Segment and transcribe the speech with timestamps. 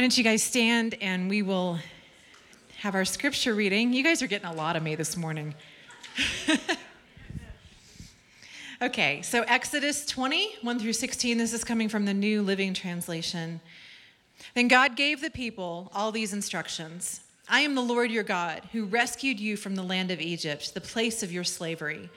[0.00, 1.78] Why don't you guys stand and we will
[2.78, 3.92] have our scripture reading?
[3.92, 5.54] You guys are getting a lot of me this morning.
[8.82, 11.36] okay, so Exodus 20, 1 through 16.
[11.36, 13.60] This is coming from the New Living Translation.
[14.54, 18.86] Then God gave the people all these instructions I am the Lord your God, who
[18.86, 22.08] rescued you from the land of Egypt, the place of your slavery.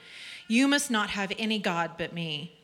[0.48, 2.63] You must not have any God but me.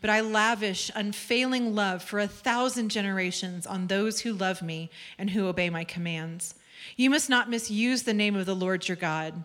[0.00, 5.30] But I lavish unfailing love for a thousand generations on those who love me and
[5.30, 6.54] who obey my commands.
[6.96, 9.42] You must not misuse the name of the Lord your God.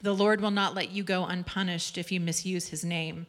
[0.00, 3.26] The Lord will not let you go unpunished if you misuse his name.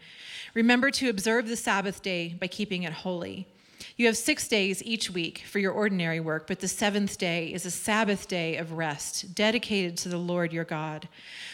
[0.54, 3.48] Remember to observe the Sabbath day by keeping it holy.
[3.96, 7.66] You have six days each week for your ordinary work, but the seventh day is
[7.66, 11.08] a Sabbath day of rest, dedicated to the Lord your God.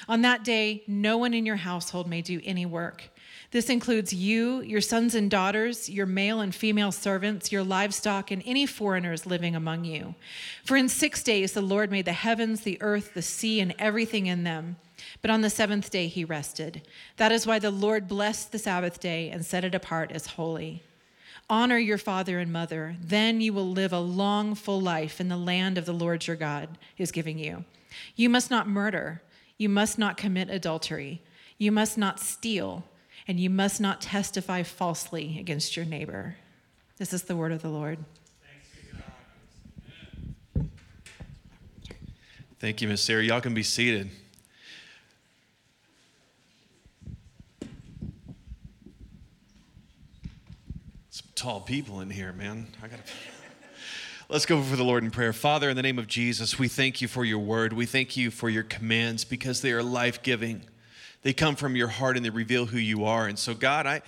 [0.07, 3.09] On that day, no one in your household may do any work.
[3.51, 8.43] This includes you, your sons and daughters, your male and female servants, your livestock, and
[8.45, 10.13] any foreigners living among you.
[10.63, 14.27] For in six days the Lord made the heavens, the earth, the sea, and everything
[14.27, 14.77] in them.
[15.23, 16.83] But on the seventh day he rested.
[17.17, 20.83] That is why the Lord blessed the Sabbath day and set it apart as holy.
[21.49, 25.37] Honor your father and mother, then you will live a long, full life in the
[25.37, 27.65] land of the Lord your God is giving you.
[28.15, 29.23] You must not murder.
[29.57, 31.23] You must not commit adultery.
[31.57, 32.85] You must not steal
[33.29, 36.35] and you must not testify falsely against your neighbor.
[36.97, 37.99] This is the word of the Lord.
[42.57, 43.23] Thank you, Miss Sarah.
[43.23, 44.09] Y'all can be seated.
[51.11, 52.65] Some tall people in here, man.
[52.81, 53.03] I gotta.
[54.27, 55.33] Let's go before the Lord in prayer.
[55.33, 57.73] Father, in the name of Jesus, we thank you for your word.
[57.73, 60.63] We thank you for your commands because they are life giving.
[61.21, 63.27] They come from your heart and they reveal who you are.
[63.27, 64.01] And so, God, I,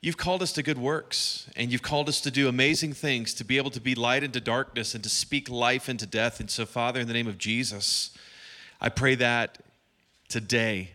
[0.00, 3.44] you've called us to good works and you've called us to do amazing things, to
[3.44, 6.40] be able to be light into darkness and to speak life into death.
[6.40, 8.10] And so, Father, in the name of Jesus,
[8.80, 9.58] I pray that
[10.28, 10.90] today,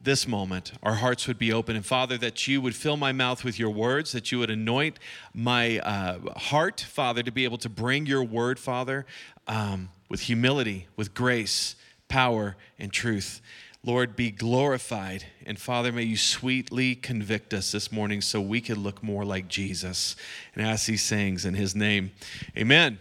[0.00, 1.74] this moment, our hearts would be open.
[1.74, 4.98] And Father, that you would fill my mouth with your words, that you would anoint
[5.34, 9.06] my uh, heart, Father, to be able to bring your word, Father,
[9.48, 11.74] um, with humility, with grace,
[12.08, 13.40] power, and truth.
[13.88, 15.24] Lord, be glorified.
[15.46, 19.48] And Father, may you sweetly convict us this morning so we can look more like
[19.48, 20.14] Jesus.
[20.54, 22.10] And ask these things in his name.
[22.54, 22.98] Amen.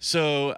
[0.00, 0.56] So,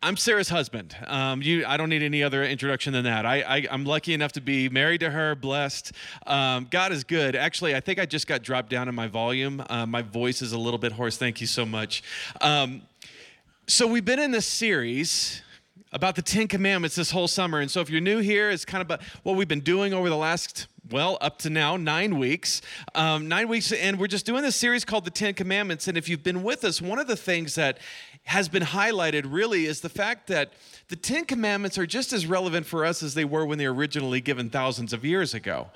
[0.00, 0.94] I'm Sarah's husband.
[1.08, 3.26] Um, you, I don't need any other introduction than that.
[3.26, 5.90] I, am lucky enough to be married to her, blessed.
[6.24, 7.34] Um, God is good.
[7.34, 9.60] Actually, I think I just got dropped down in my volume.
[9.68, 11.16] Uh, my voice is a little bit hoarse.
[11.16, 12.04] Thank you so much.
[12.40, 12.82] Um,
[13.66, 15.42] so, we've been in this series
[15.92, 17.60] about the Ten Commandments this whole summer.
[17.60, 20.16] And so if you're new here, it's kind of what we've been doing over the
[20.16, 22.60] last, well, up to now, nine weeks.
[22.94, 25.88] Um, nine weeks, and we're just doing this series called the Ten Commandments.
[25.88, 27.78] And if you've been with us, one of the things that
[28.24, 30.52] has been highlighted really is the fact that
[30.88, 33.74] the Ten Commandments are just as relevant for us as they were when they were
[33.74, 35.66] originally given thousands of years ago.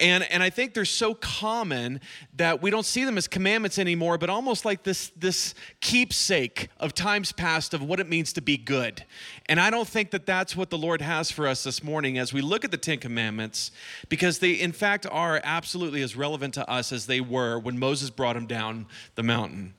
[0.00, 2.00] And, and I think they're so common
[2.34, 6.92] that we don't see them as commandments anymore, but almost like this, this keepsake of
[6.92, 9.04] times past of what it means to be good.
[9.46, 12.32] And I don't think that that's what the Lord has for us this morning as
[12.32, 13.70] we look at the Ten Commandments,
[14.08, 18.10] because they, in fact, are absolutely as relevant to us as they were when Moses
[18.10, 19.74] brought them down the mountain.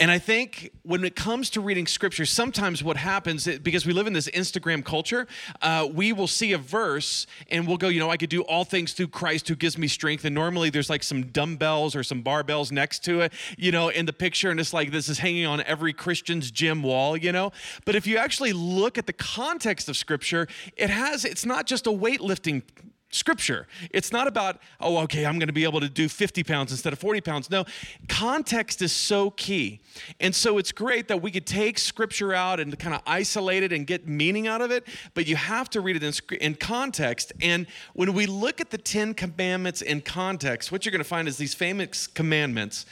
[0.00, 4.06] And I think when it comes to reading scripture, sometimes what happens, because we live
[4.06, 5.26] in this Instagram culture,
[5.60, 8.64] uh, we will see a verse and we'll go, you know, I could do all
[8.64, 10.24] things through Christ who gives me strength.
[10.24, 14.06] And normally there's like some dumbbells or some barbells next to it, you know, in
[14.06, 14.50] the picture.
[14.50, 17.50] And it's like this is hanging on every Christian's gym wall, you know.
[17.84, 20.46] But if you actually look at the context of scripture,
[20.76, 22.62] it has, it's not just a weightlifting
[23.10, 23.66] scripture.
[23.90, 26.92] It's not about, oh, okay, I'm going to be able to do 50 pounds instead
[26.92, 27.50] of 40 pounds.
[27.50, 27.64] No,
[28.08, 29.80] context is so key.
[30.20, 33.72] And so it's great that we could take scripture out and kind of isolate it
[33.72, 37.32] and get meaning out of it, but you have to read it in, in context.
[37.40, 41.28] And when we look at the 10 commandments in context, what you're going to find
[41.28, 42.84] is these famous commandments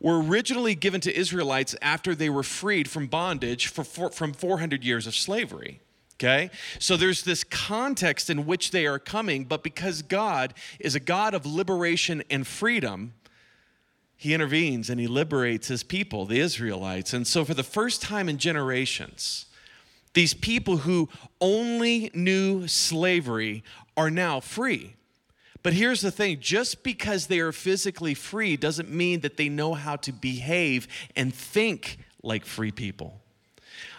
[0.00, 4.84] were originally given to Israelites after they were freed from bondage for, for, from 400
[4.84, 5.80] years of slavery.
[6.18, 6.50] Okay?
[6.80, 11.32] So there's this context in which they are coming, but because God is a God
[11.32, 13.14] of liberation and freedom,
[14.16, 17.12] he intervenes and he liberates his people, the Israelites.
[17.12, 19.46] And so, for the first time in generations,
[20.14, 21.08] these people who
[21.40, 23.62] only knew slavery
[23.96, 24.96] are now free.
[25.62, 29.74] But here's the thing just because they are physically free doesn't mean that they know
[29.74, 33.20] how to behave and think like free people.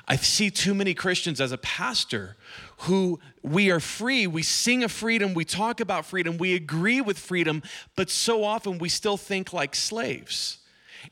[0.10, 2.36] I see too many Christians as a pastor
[2.80, 7.20] who we are free, we sing of freedom, we talk about freedom, we agree with
[7.20, 7.62] freedom,
[7.96, 10.58] but so often we still think like slaves.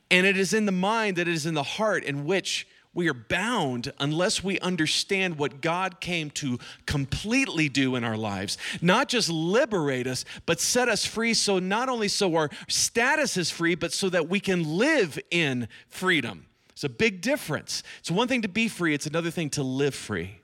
[0.10, 3.08] And it is in the mind that it is in the heart in which we
[3.08, 6.58] are bound unless we understand what God came to
[6.88, 8.58] completely do in our lives.
[8.82, 13.52] Not just liberate us, but set us free so not only so our status is
[13.52, 16.47] free, but so that we can live in freedom.
[16.78, 17.82] It's a big difference.
[17.98, 20.42] It's one thing to be free, it's another thing to live free.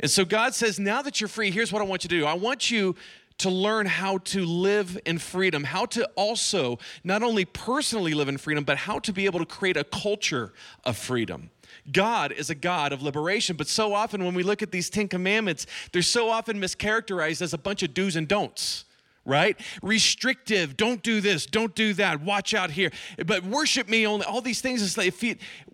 [0.00, 2.24] And so God says, now that you're free, here's what I want you to do.
[2.24, 2.96] I want you
[3.36, 8.38] to learn how to live in freedom, how to also not only personally live in
[8.38, 11.50] freedom, but how to be able to create a culture of freedom.
[11.92, 13.54] God is a God of liberation.
[13.54, 17.52] But so often when we look at these Ten Commandments, they're so often mischaracterized as
[17.52, 18.85] a bunch of do's and don'ts
[19.26, 19.60] right?
[19.82, 22.90] Restrictive, don't do this, don't do that, watch out here.
[23.26, 24.24] But worship me only.
[24.24, 25.12] All these things like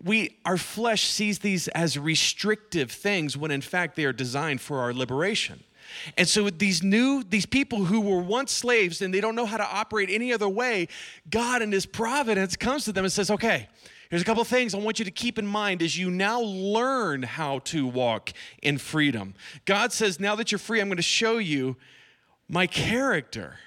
[0.03, 4.79] we our flesh sees these as restrictive things when in fact they are designed for
[4.79, 5.63] our liberation.
[6.17, 9.57] And so these new these people who were once slaves and they don't know how
[9.57, 10.87] to operate any other way,
[11.29, 13.67] God in his providence comes to them and says, "Okay,
[14.09, 16.39] Here's a couple of things I want you to keep in mind as you now
[16.39, 19.33] learn how to walk in freedom.
[19.65, 21.77] God says, now that you're free, I'm going to show you
[22.53, 23.57] my character.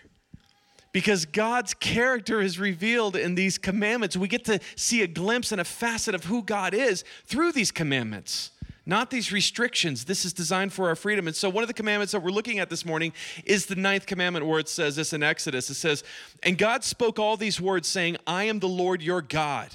[0.92, 4.16] Because God's character is revealed in these commandments.
[4.16, 7.70] We get to see a glimpse and a facet of who God is through these
[7.70, 8.52] commandments
[8.88, 10.04] not these restrictions.
[10.04, 11.26] This is designed for our freedom.
[11.26, 13.12] And so, one of the commandments that we're looking at this morning
[13.44, 15.68] is the ninth commandment, where it says this in Exodus.
[15.68, 16.04] It says,
[16.44, 19.70] And God spoke all these words, saying, I am the Lord your God.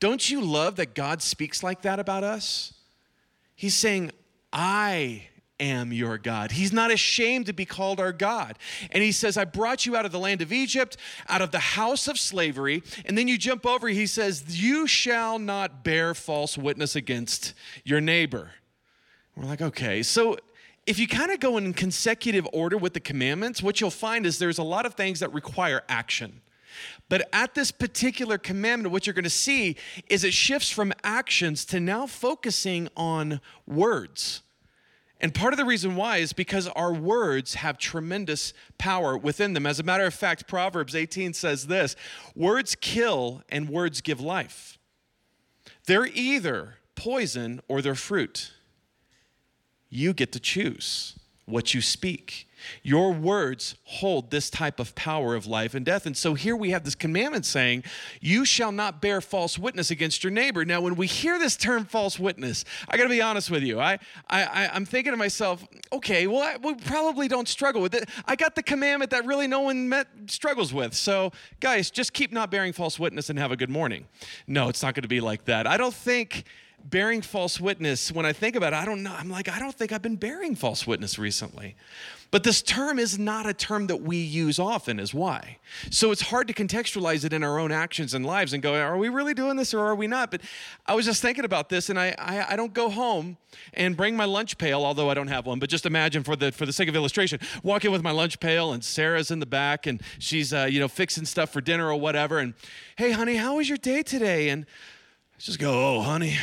[0.00, 2.74] Don't you love that God speaks like that about us?
[3.54, 4.10] He's saying,
[4.52, 6.52] I am your God.
[6.52, 8.58] He's not ashamed to be called our God.
[8.90, 10.96] And he says, I brought you out of the land of Egypt,
[11.28, 12.82] out of the house of slavery.
[13.04, 17.54] And then you jump over, he says, You shall not bear false witness against
[17.84, 18.52] your neighbor.
[19.36, 20.02] We're like, okay.
[20.02, 20.36] So
[20.86, 24.38] if you kind of go in consecutive order with the commandments, what you'll find is
[24.38, 26.40] there's a lot of things that require action.
[27.08, 29.76] But at this particular commandment, what you're going to see
[30.08, 34.42] is it shifts from actions to now focusing on words.
[35.20, 39.66] And part of the reason why is because our words have tremendous power within them.
[39.66, 41.96] As a matter of fact, Proverbs 18 says this
[42.34, 44.78] words kill and words give life.
[45.86, 48.52] They're either poison or they're fruit.
[49.88, 52.48] You get to choose what you speak.
[52.82, 56.06] Your words hold this type of power of life and death.
[56.06, 57.84] And so here we have this commandment saying,
[58.20, 60.64] You shall not bear false witness against your neighbor.
[60.64, 63.80] Now, when we hear this term false witness, I gotta be honest with you.
[63.80, 63.98] I,
[64.28, 68.08] I, I'm thinking to myself, okay, well, I, we probably don't struggle with it.
[68.24, 70.94] I got the commandment that really no one met, struggles with.
[70.94, 74.06] So, guys, just keep not bearing false witness and have a good morning.
[74.46, 75.66] No, it's not gonna be like that.
[75.66, 76.44] I don't think
[76.84, 79.14] bearing false witness, when I think about it, I don't know.
[79.16, 81.76] I'm like, I don't think I've been bearing false witness recently.
[82.32, 85.58] But this term is not a term that we use often, is why.
[85.90, 88.98] So it's hard to contextualize it in our own actions and lives and go, are
[88.98, 90.30] we really doing this or are we not?
[90.32, 90.42] But
[90.86, 93.36] I was just thinking about this, and I, I, I don't go home
[93.74, 96.50] and bring my lunch pail, although I don't have one, but just imagine for the,
[96.50, 99.46] for the sake of illustration, walk in with my lunch pail, and Sarah's in the
[99.46, 102.38] back, and she's, uh, you know, fixing stuff for dinner or whatever.
[102.38, 102.54] And,
[102.96, 104.48] hey, honey, how was your day today?
[104.48, 104.66] And
[105.44, 106.36] just go, oh, honey,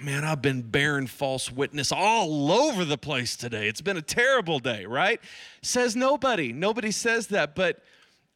[0.00, 3.68] man, I've been bearing false witness all over the place today.
[3.68, 5.20] It's been a terrible day, right?
[5.62, 6.52] Says nobody.
[6.52, 7.54] Nobody says that.
[7.54, 7.82] But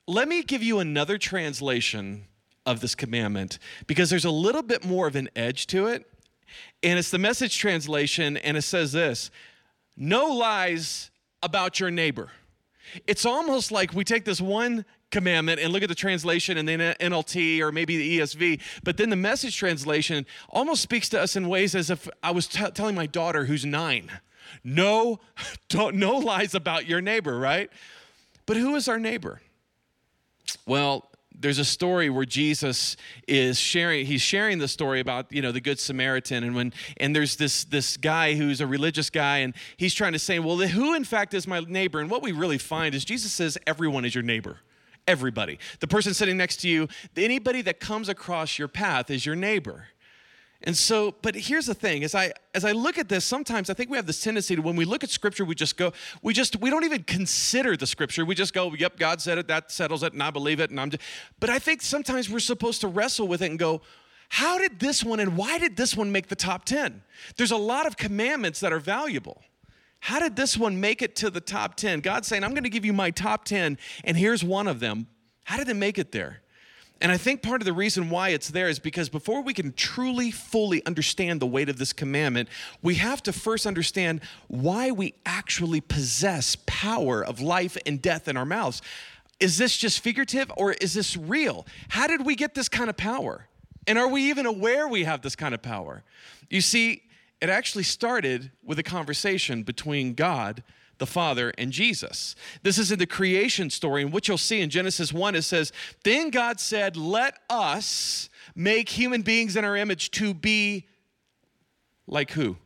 [0.07, 2.27] let me give you another translation
[2.67, 6.07] of this commandment because there's a little bit more of an edge to it.
[6.83, 9.31] And it's the message translation, and it says this
[9.97, 11.11] No lies
[11.43, 12.31] about your neighbor.
[13.07, 16.81] It's almost like we take this one commandment and look at the translation and then
[16.81, 18.61] NLT or maybe the ESV.
[18.83, 22.49] But then the message translation almost speaks to us in ways as if I was
[22.49, 24.11] t- telling my daughter who's nine,
[24.65, 25.21] no,
[25.73, 27.71] no lies about your neighbor, right?
[28.47, 29.41] But who is our neighbor?
[30.67, 35.51] Well, there's a story where Jesus is sharing he's sharing the story about you know
[35.51, 39.55] the good Samaritan and when and there's this this guy who's a religious guy and
[39.77, 42.59] he's trying to say well who in fact is my neighbor and what we really
[42.59, 44.59] find is Jesus says everyone is your neighbor
[45.07, 45.59] everybody.
[45.81, 49.87] The person sitting next to you, anybody that comes across your path is your neighbor.
[50.65, 53.75] And so, but here's the thing: as I as I look at this, sometimes I
[53.75, 55.93] think we have this tendency to when we look at scripture, we just go,
[56.23, 58.25] we just we don't even consider the scripture.
[58.25, 60.81] We just go, yep, God said it, that settles it, and I believe it, and
[60.81, 60.91] I'm.
[60.91, 61.03] Just,
[61.41, 63.83] but I think sometimes we're supposed to wrestle with it and go,
[64.29, 67.03] how did this one and why did this one make the top ten?
[67.37, 69.43] There's a lot of commandments that are valuable.
[70.03, 72.01] How did this one make it to the top 10?
[72.01, 75.07] God's saying, I'm going to give you my top 10, and here's one of them.
[75.45, 76.41] How did it make it there?
[77.01, 79.73] And I think part of the reason why it's there is because before we can
[79.75, 82.49] truly, fully understand the weight of this commandment,
[82.83, 88.37] we have to first understand why we actually possess power of life and death in
[88.37, 88.83] our mouths.
[89.39, 91.65] Is this just figurative or is this real?
[91.91, 93.47] How did we get this kind of power?
[93.87, 96.03] And are we even aware we have this kind of power?
[96.51, 97.03] You see,
[97.43, 100.63] it actually started with a conversation between God
[100.99, 102.37] the Father and Jesus.
[102.63, 105.73] This is in the creation story, and what you'll see in Genesis 1, it says,
[106.05, 110.87] Then God said, Let us make human beings in our image to be
[112.07, 112.57] like who?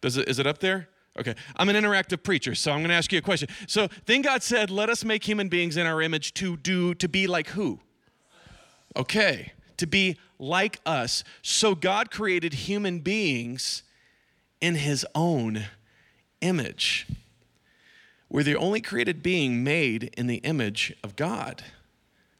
[0.00, 0.88] Does it, is it up there?
[1.18, 3.48] Okay, I'm an interactive preacher, so I'm going to ask you a question.
[3.66, 7.08] So then God said, "Let us make human beings in our image to do to
[7.08, 7.80] be like who?"
[8.96, 11.22] Okay, to be like us.
[11.42, 13.82] So God created human beings
[14.60, 15.66] in his own
[16.40, 17.06] image.
[18.28, 21.64] We're the only created being made in the image of God.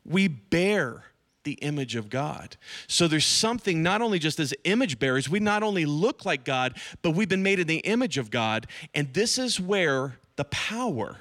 [0.04, 1.04] We bear
[1.44, 2.56] the image of God.
[2.86, 6.76] So there's something, not only just as image bearers, we not only look like God,
[7.02, 8.66] but we've been made in the image of God.
[8.94, 11.16] And this is where the power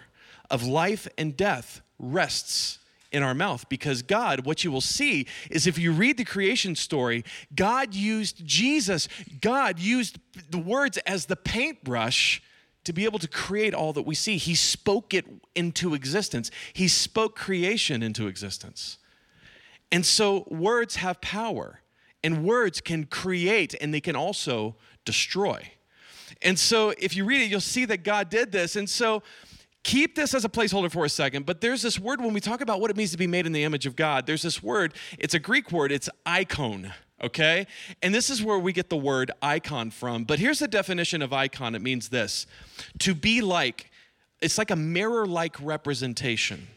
[0.49, 2.79] of life and death rests
[3.11, 6.75] in our mouth because God, what you will see is if you read the creation
[6.75, 7.23] story,
[7.55, 9.07] God used Jesus,
[9.41, 12.41] God used the words as the paintbrush
[12.83, 14.37] to be able to create all that we see.
[14.37, 15.25] He spoke it
[15.55, 18.97] into existence, He spoke creation into existence.
[19.91, 21.81] And so words have power,
[22.23, 24.75] and words can create and they can also
[25.05, 25.71] destroy.
[26.41, 28.75] And so if you read it, you'll see that God did this.
[28.75, 29.23] And so
[29.83, 32.61] keep this as a placeholder for a second, but there's this word when we talk
[32.61, 34.93] about what it means to be made in the image of God, there's this word,
[35.17, 37.67] it's a Greek word, it's icon okay?
[38.01, 40.23] And this is where we get the word icon from.
[40.23, 42.45] But here's the definition of icon it means this
[42.99, 43.91] to be like,
[44.41, 46.67] it's like a mirror like representation.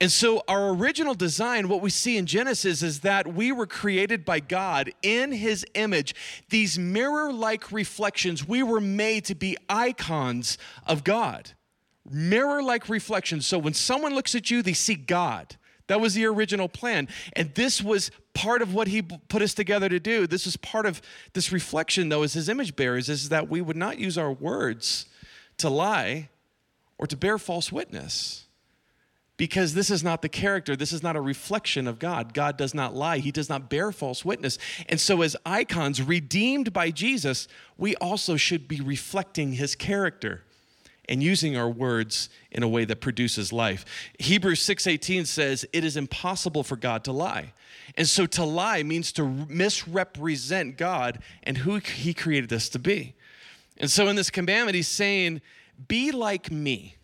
[0.00, 4.24] And so, our original design, what we see in Genesis, is that we were created
[4.24, 6.16] by God in His image.
[6.50, 11.52] These mirror like reflections, we were made to be icons of God.
[12.10, 13.46] Mirror like reflections.
[13.46, 15.56] So, when someone looks at you, they see God.
[15.88, 17.08] That was the original plan.
[17.34, 20.26] And this was part of what he put us together to do.
[20.26, 23.76] This was part of this reflection, though, as his image bearers, is that we would
[23.76, 25.06] not use our words
[25.58, 26.30] to lie
[26.98, 28.46] or to bear false witness.
[29.36, 32.32] Because this is not the character, this is not a reflection of God.
[32.32, 34.56] God does not lie, He does not bear false witness.
[34.88, 40.44] And so, as icons redeemed by Jesus, we also should be reflecting His character
[41.08, 43.84] and using our words in a way that produces life.
[44.18, 47.52] Hebrews 6:18 says it is impossible for God to lie.
[47.96, 53.14] And so to lie means to misrepresent God and who he created us to be.
[53.76, 55.40] And so in this commandment he's saying
[55.88, 56.96] be like me.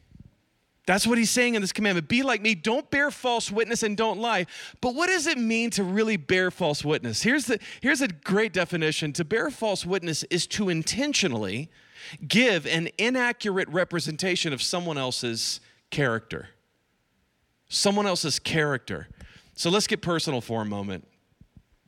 [0.87, 2.09] That's what he's saying in this commandment.
[2.09, 2.55] Be like me.
[2.55, 4.47] Don't bear false witness and don't lie.
[4.81, 7.21] But what does it mean to really bear false witness?
[7.21, 9.13] Here's, the, here's a great definition.
[9.13, 11.69] To bear false witness is to intentionally
[12.27, 15.61] give an inaccurate representation of someone else's
[15.91, 16.49] character.
[17.69, 19.09] Someone else's character.
[19.55, 21.07] So let's get personal for a moment.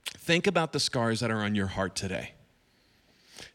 [0.05, 2.33] Think about the scars that are on your heart today.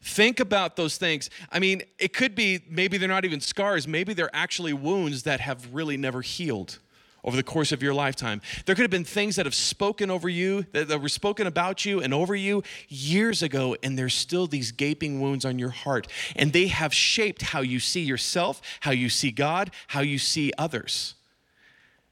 [0.02, 1.30] Think about those things.
[1.52, 5.40] I mean, it could be maybe they're not even scars, maybe they're actually wounds that
[5.42, 6.80] have really never healed
[7.26, 8.42] over the course of your lifetime.
[8.66, 12.00] There could have been things that have spoken over you, that, were spoken about you
[12.00, 16.08] and over you years ago, and there's still these gaping wounds on your heart.
[16.36, 20.54] And they have shaped how you see yourself, how you see God, how you see
[20.58, 21.16] others.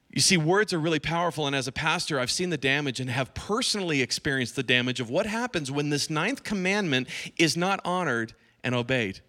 [0.10, 3.10] You see, words are really powerful, and as a pastor, I've seen the damage and
[3.10, 8.34] have personally experienced the damage of what happens when this ninth commandment is not honored
[8.64, 9.22] and obeyed.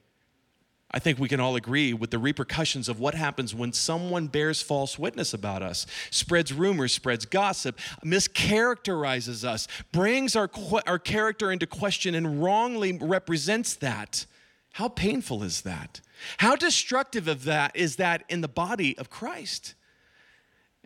[0.95, 4.63] I think we can all agree with the repercussions of what happens when someone bears
[4.63, 10.49] false witness about us, spreads rumors, spreads gossip, mischaracterizes us, brings our,
[10.87, 14.27] our character into question, and wrongly represents that.
[14.75, 16.01] How painful is that?
[16.39, 19.75] How destructive of that is that in the body of Christ?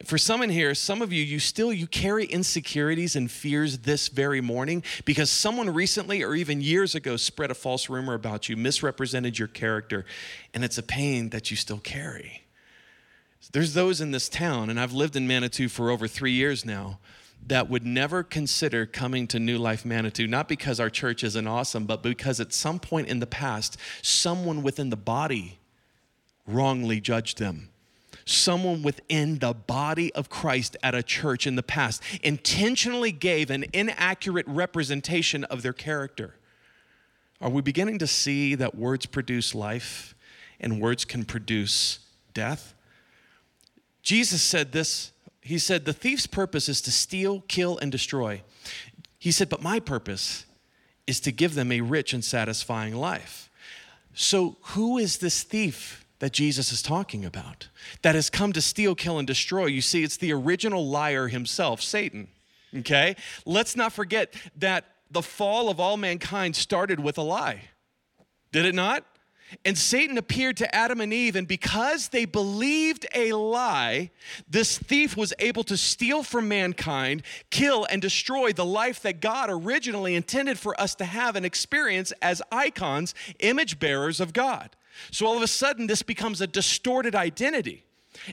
[0.04, 4.08] For some in here, some of you, you still you carry insecurities and fears this
[4.08, 8.56] very morning because someone recently or even years ago spread a false rumor about you,
[8.56, 10.04] misrepresented your character,
[10.54, 12.44] and it's a pain that you still carry.
[13.52, 16.98] There's those in this town, and I've lived in Manitou for over three years now,
[17.46, 21.86] that would never consider coming to New Life Manitou, not because our church isn't awesome,
[21.86, 25.58] but because at some point in the past, someone within the body
[26.46, 27.70] wrongly judged them
[28.28, 33.64] someone within the body of Christ at a church in the past intentionally gave an
[33.72, 36.34] inaccurate representation of their character.
[37.40, 40.14] Are we beginning to see that words produce life
[40.60, 42.00] and words can produce
[42.34, 42.74] death.
[44.02, 48.42] Jesus said this He said, The thief's purpose is to steal, kill, and destroy.
[49.18, 50.44] He said, But my purpose
[51.06, 53.50] is to give them a rich and satisfying life.
[54.14, 57.68] So, who is this thief that Jesus is talking about
[58.02, 59.66] that has come to steal, kill, and destroy?
[59.66, 62.28] You see, it's the original liar himself, Satan.
[62.76, 63.16] Okay?
[63.46, 67.62] Let's not forget that the fall of all mankind started with a lie.
[68.52, 69.04] Did it not?
[69.64, 74.10] And Satan appeared to Adam and Eve, and because they believed a lie,
[74.48, 79.48] this thief was able to steal from mankind, kill, and destroy the life that God
[79.50, 84.76] originally intended for us to have and experience as icons, image bearers of God.
[85.10, 87.84] So all of a sudden, this becomes a distorted identity.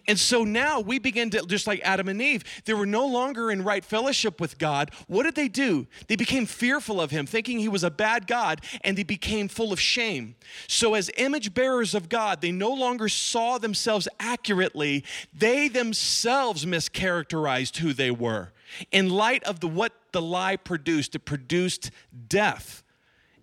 [0.07, 3.51] And so now we begin to, just like Adam and Eve, they were no longer
[3.51, 4.91] in right fellowship with God.
[5.07, 5.87] What did they do?
[6.07, 9.71] They became fearful of him, thinking he was a bad God, and they became full
[9.71, 10.35] of shame.
[10.67, 15.03] So, as image bearers of God, they no longer saw themselves accurately.
[15.33, 18.51] They themselves mischaracterized who they were.
[18.91, 21.91] In light of the, what the lie produced, it produced
[22.27, 22.83] death.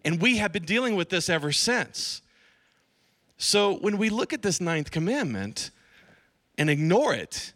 [0.04, 2.22] And we have been dealing with this ever since.
[3.44, 5.72] So, when we look at this ninth commandment,
[6.58, 7.52] and ignore it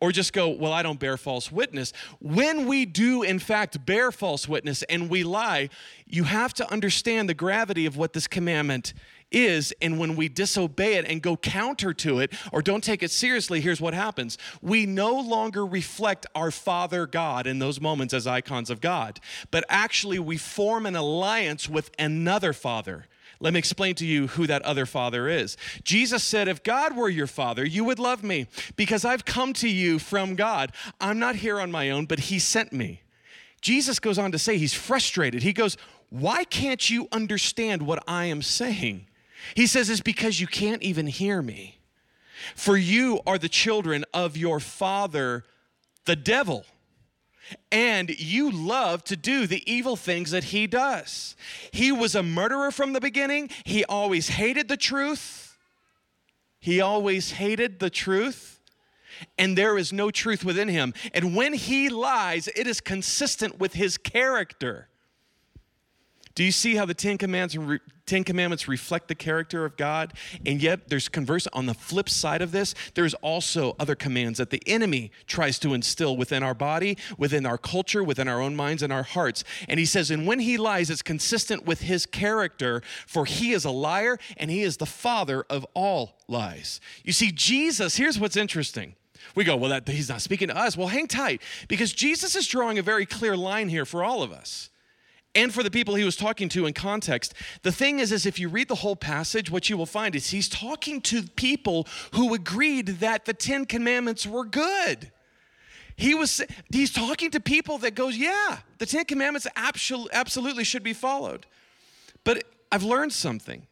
[0.00, 1.92] or just go, Well, I don't bear false witness.
[2.20, 5.70] When we do, in fact, bear false witness and we lie,
[6.06, 8.92] you have to understand the gravity of what this commandment
[9.32, 9.72] is.
[9.80, 13.60] And when we disobey it and go counter to it or don't take it seriously,
[13.60, 18.70] here's what happens we no longer reflect our Father God in those moments as icons
[18.70, 23.06] of God, but actually we form an alliance with another Father
[23.40, 25.56] let me explain to you who that other father is.
[25.82, 29.68] Jesus said, If God were your father, you would love me because I've come to
[29.68, 30.72] you from God.
[31.00, 33.02] I'm not here on my own, but He sent me.
[33.60, 35.42] Jesus goes on to say, He's frustrated.
[35.42, 35.76] He goes,
[36.10, 39.06] Why can't you understand what I am saying?
[39.54, 41.78] He says, It's because you can't even hear me.
[42.54, 45.44] For you are the children of your father,
[46.04, 46.66] the devil
[47.70, 51.36] and you love to do the evil things that he does.
[51.70, 55.44] He was a murderer from the beginning, he always hated the truth.
[56.64, 58.58] He always hated the truth,
[59.36, 60.94] and there is no truth within him.
[61.12, 64.88] And when he lies, it is consistent with his character.
[66.34, 70.14] Do you see how the Ten Commandments, Ten Commandments reflect the character of God?
[70.44, 74.50] And yet, there's converse on the flip side of this, there's also other commands that
[74.50, 78.82] the enemy tries to instill within our body, within our culture, within our own minds
[78.82, 79.44] and our hearts.
[79.68, 83.64] And he says, and when he lies, it's consistent with his character, for he is
[83.64, 86.80] a liar and he is the father of all lies.
[87.04, 88.96] You see, Jesus, here's what's interesting.
[89.36, 90.76] We go, well, that, he's not speaking to us.
[90.76, 94.32] Well, hang tight, because Jesus is drawing a very clear line here for all of
[94.32, 94.70] us
[95.34, 97.34] and for the people he was talking to in context.
[97.62, 100.30] The thing is, is if you read the whole passage, what you will find is
[100.30, 105.10] he's talking to people who agreed that the Ten Commandments were good.
[105.96, 106.42] He was
[106.72, 111.46] he's talking to people that goes, yeah, the Ten Commandments absolutely should be followed.
[112.24, 113.66] But I've learned something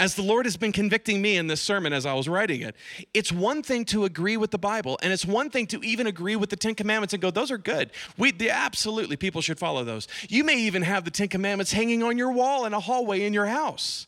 [0.00, 2.74] as the Lord has been convicting me in this sermon as I was writing it,
[3.12, 6.36] it's one thing to agree with the Bible, and it's one thing to even agree
[6.36, 7.90] with the Ten Commandments and go, those are good.
[8.16, 10.08] We the, absolutely people should follow those.
[10.28, 13.34] You may even have the Ten Commandments hanging on your wall in a hallway in
[13.34, 14.06] your house.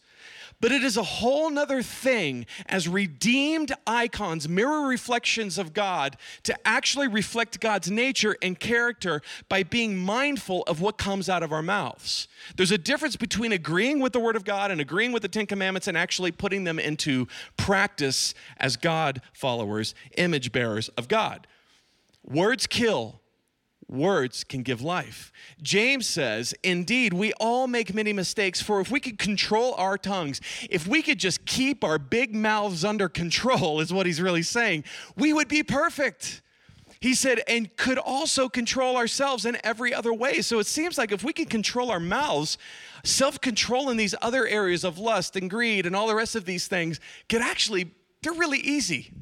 [0.62, 6.56] But it is a whole nother thing as redeemed icons, mirror reflections of God, to
[6.64, 11.62] actually reflect God's nature and character by being mindful of what comes out of our
[11.62, 12.28] mouths.
[12.56, 15.46] There's a difference between agreeing with the Word of God and agreeing with the Ten
[15.46, 21.48] Commandments and actually putting them into practice as God followers, image bearers of God.
[22.22, 23.20] Words kill,
[23.92, 25.32] words can give life.
[25.62, 30.40] James says, Indeed, we all make many mistakes, for if we could control our tongues,
[30.70, 34.84] if we could just keep our big mouths under control, is what he's really saying,
[35.16, 36.42] we would be perfect.
[37.00, 40.40] He said, and could also control ourselves in every other way.
[40.40, 42.58] So it seems like if we can control our mouths,
[43.02, 46.44] self control in these other areas of lust and greed and all the rest of
[46.44, 47.90] these things could actually,
[48.22, 49.12] they're really easy.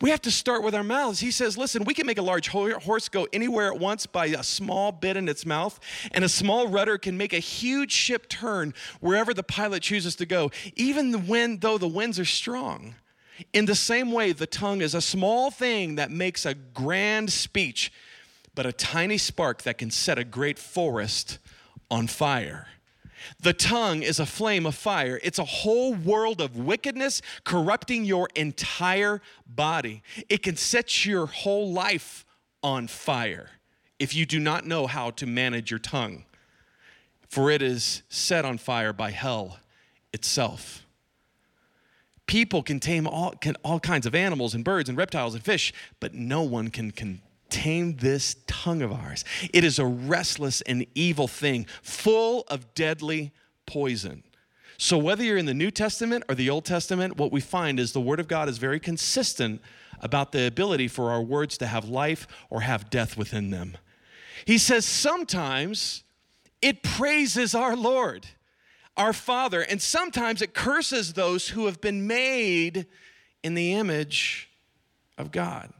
[0.00, 1.20] We have to start with our mouths.
[1.20, 4.42] He says, listen, we can make a large horse go anywhere at once by a
[4.42, 5.78] small bit in its mouth,
[6.12, 10.26] and a small rudder can make a huge ship turn wherever the pilot chooses to
[10.26, 12.94] go, even when though the winds are strong.
[13.52, 17.92] In the same way, the tongue is a small thing that makes a grand speech,
[18.54, 21.38] but a tiny spark that can set a great forest
[21.90, 22.68] on fire.
[23.40, 25.20] The tongue is a flame of fire.
[25.22, 30.02] It's a whole world of wickedness corrupting your entire body.
[30.28, 32.24] It can set your whole life
[32.62, 33.50] on fire
[33.98, 36.24] if you do not know how to manage your tongue,
[37.28, 39.58] for it is set on fire by hell
[40.12, 40.86] itself.
[42.26, 45.72] People can tame all, can, all kinds of animals and birds and reptiles and fish,
[45.98, 49.24] but no one can, can tame this tongue of ours.
[49.52, 53.32] It is a restless and evil thing, full of deadly
[53.66, 54.22] poison.
[54.78, 57.92] So, whether you're in the New Testament or the Old Testament, what we find is
[57.92, 59.60] the Word of God is very consistent
[60.00, 63.76] about the ability for our words to have life or have death within them.
[64.46, 66.02] He says sometimes
[66.62, 68.26] it praises our Lord,
[68.96, 72.86] our Father, and sometimes it curses those who have been made
[73.42, 74.50] in the image
[75.18, 75.72] of God.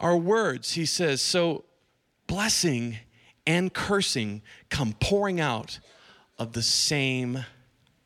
[0.00, 1.64] Our words, he says, so
[2.26, 2.98] blessing
[3.46, 5.78] and cursing come pouring out
[6.38, 7.44] of the same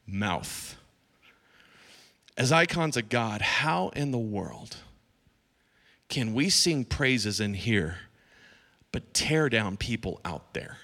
[0.07, 0.77] mouth.
[2.37, 4.77] As icons of God, how in the world
[6.09, 7.99] can we sing praises in here
[8.91, 10.79] but tear down people out there?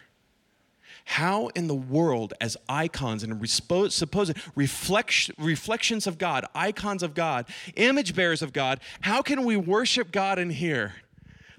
[1.10, 8.14] How in the world, as icons and supposed reflections of God, icons of God, image
[8.14, 10.94] bearers of God, how can we worship God in here,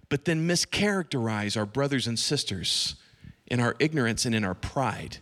[0.07, 2.95] but then mischaracterize our brothers and sisters
[3.45, 5.17] in our ignorance and in our pride?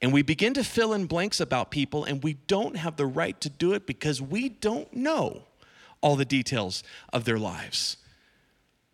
[0.00, 3.38] And we begin to fill in blanks about people, and we don't have the right
[3.42, 5.42] to do it because we don't know
[6.00, 7.98] all the details of their lives.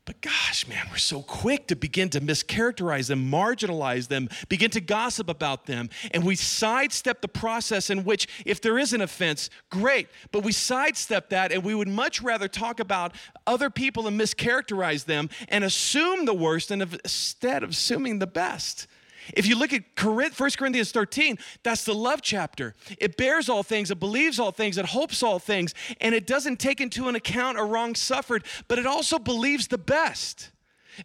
[0.06, 4.80] But gosh, man, we're so quick to begin to mischaracterize them, marginalize them, begin to
[4.80, 5.88] gossip about them.
[6.10, 10.08] And we sidestep the process in which, if there is an offense, great.
[10.30, 13.14] But we sidestep that and we would much rather talk about
[13.46, 18.86] other people and mischaracterize them and assume the worst instead of assuming the best.
[19.32, 22.74] If you look at 1 Corinthians 13, that's the love chapter.
[22.98, 26.58] It bears all things, it believes all things, it hopes all things, and it doesn't
[26.58, 30.50] take into an account a wrong suffered, but it also believes the best.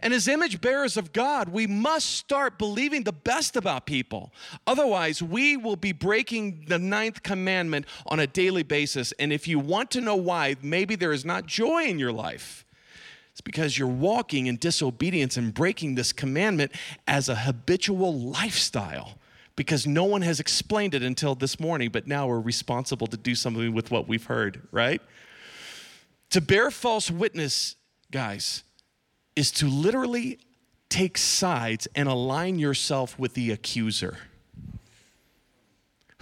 [0.02, 4.32] And as image bearers of God, we must start believing the best about people.
[4.68, 9.14] Otherwise, we will be breaking the ninth commandment on a daily basis.
[9.14, 12.66] And if you want to know why, maybe there is not joy in your life
[13.40, 16.74] it's because you're walking in disobedience and breaking this commandment
[17.08, 19.18] as a habitual lifestyle
[19.56, 23.36] because no one has explained it until this morning, but now we're responsible to do
[23.36, 25.02] something with what we've heard, right?
[26.32, 27.78] To bear false witness,
[28.12, 28.64] guys,
[29.38, 30.40] is to literally
[30.90, 34.18] take sides and align yourself with the accuser.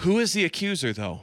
[0.01, 1.21] Who is the accuser, though?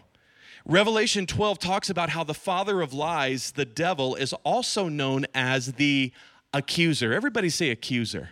[0.67, 5.75] Revelation 12 talks about how the father of lies, the devil, is also known as
[5.75, 6.11] the
[6.55, 7.13] accuser.
[7.13, 8.31] Everybody say accuser.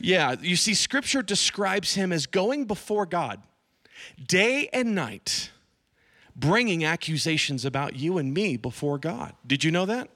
[0.00, 3.42] Yeah, you see, scripture describes him as going before God
[4.26, 5.50] day and night,
[6.34, 9.34] bringing accusations about you and me before God.
[9.46, 10.08] Did you know that?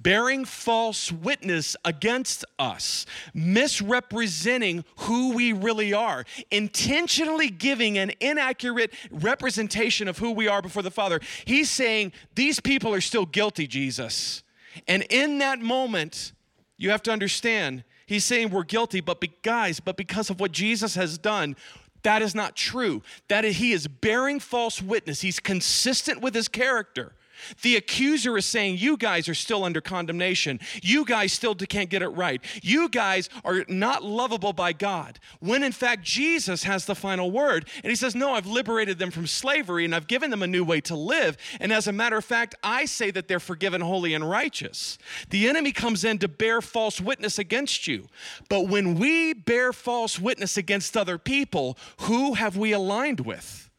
[0.00, 10.08] Bearing false witness against us, misrepresenting who we really are, intentionally giving an inaccurate representation
[10.08, 11.20] of who we are before the Father.
[11.44, 14.42] He's saying, These people are still guilty, Jesus.
[14.86, 16.32] And in that moment,
[16.76, 20.52] you have to understand, he's saying we're guilty, but be, guys, but because of what
[20.52, 21.56] Jesus has done,
[22.02, 23.02] that is not true.
[23.28, 25.20] That he is bearing false witness.
[25.20, 27.12] He's consistent with his character.
[27.62, 30.60] The accuser is saying, You guys are still under condemnation.
[30.82, 32.42] You guys still can't get it right.
[32.62, 35.18] You guys are not lovable by God.
[35.40, 37.68] When in fact, Jesus has the final word.
[37.82, 40.64] And he says, No, I've liberated them from slavery and I've given them a new
[40.64, 41.36] way to live.
[41.60, 44.98] And as a matter of fact, I say that they're forgiven, holy, and righteous.
[45.30, 48.06] The enemy comes in to bear false witness against you.
[48.48, 53.70] But when we bear false witness against other people, who have we aligned with?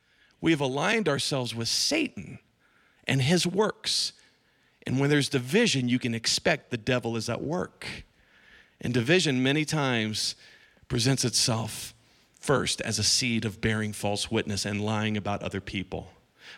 [0.41, 2.39] We have aligned ourselves with Satan
[3.09, 4.13] and his works.
[4.85, 7.85] And when there's division, you can expect the devil is at work.
[8.79, 10.35] And division, many times,
[10.87, 11.93] presents itself
[12.39, 16.13] first as a seed of bearing false witness and lying about other people,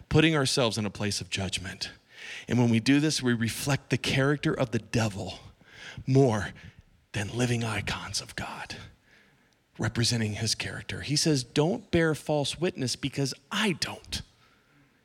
[0.10, 1.90] putting ourselves in a place of judgment.
[2.48, 5.40] And when we do this, we reflect the character of the devil
[6.06, 6.50] more
[7.14, 8.76] than living icons of God,
[9.80, 11.02] representing his character.
[11.02, 14.22] He says, Don't bear false witness because I don't.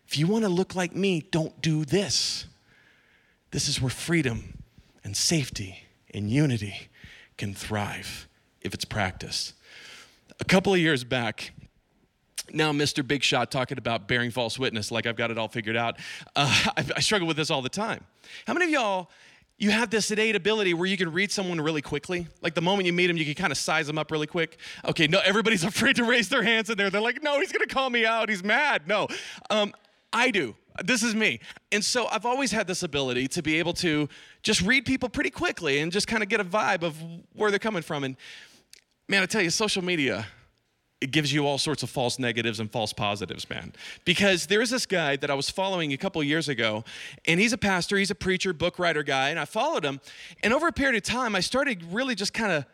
[0.08, 2.46] If you want to look like me, don't do this.
[3.50, 4.62] This is where freedom
[5.04, 6.88] and safety and unity
[7.36, 8.28] can thrive
[8.60, 9.54] if it's practiced.
[10.40, 11.52] A couple of years back,
[12.52, 13.06] now Mr.
[13.06, 15.98] Big Shot talking about bearing false witness like I've got it all figured out.
[16.34, 18.04] Uh, I, I struggle with this all the time.
[18.46, 19.10] How many of y'all
[19.58, 22.26] you have this innate ability where you can read someone really quickly.
[22.42, 24.58] Like the moment you meet them, you can kind of size them up really quick.
[24.84, 26.90] Okay, no, everybody's afraid to raise their hands in there.
[26.90, 28.28] They're like, no, he's gonna call me out.
[28.28, 28.86] He's mad.
[28.86, 29.08] No,
[29.48, 29.72] um,
[30.12, 30.54] I do.
[30.84, 31.40] This is me.
[31.72, 34.08] And so I've always had this ability to be able to
[34.42, 36.96] just read people pretty quickly and just kind of get a vibe of
[37.34, 38.04] where they're coming from.
[38.04, 38.16] And
[39.08, 40.26] man, I tell you, social media,
[41.00, 43.72] it gives you all sorts of false negatives and false positives, man.
[44.04, 46.84] Because there's this guy that I was following a couple years ago,
[47.26, 50.00] and he's a pastor, he's a preacher, book writer guy, and I followed him.
[50.42, 52.64] And over a period of time, I started really just kind of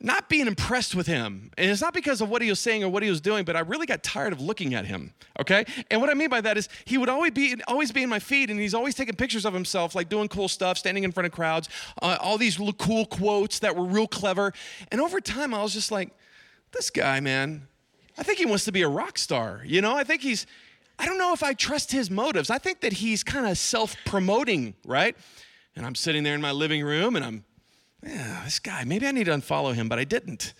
[0.00, 1.50] not being impressed with him.
[1.58, 3.56] And it's not because of what he was saying or what he was doing, but
[3.56, 5.12] I really got tired of looking at him.
[5.40, 5.64] Okay?
[5.90, 8.20] And what I mean by that is he would always be always be in my
[8.20, 11.26] feed and he's always taking pictures of himself, like doing cool stuff, standing in front
[11.26, 11.68] of crowds,
[12.00, 14.52] uh, all these cool quotes that were real clever.
[14.92, 16.10] And over time, I was just like,
[16.72, 17.66] this guy, man,
[18.16, 19.62] I think he wants to be a rock star.
[19.64, 20.46] You know, I think he's,
[20.98, 22.50] I don't know if I trust his motives.
[22.50, 25.16] I think that he's kind of self promoting, right?
[25.74, 27.44] And I'm sitting there in my living room and I'm
[28.02, 30.54] yeah, this guy, maybe I need to unfollow him, but I didn't.